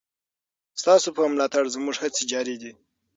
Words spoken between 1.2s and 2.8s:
ملاتړ زموږ هڅې جاري دي.